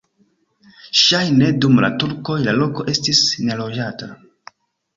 [1.01, 4.13] Ŝajne dum la turkoj la loko estis neloĝata.